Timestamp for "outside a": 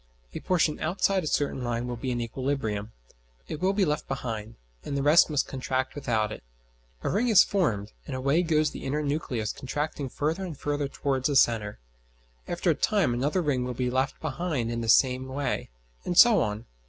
0.79-1.27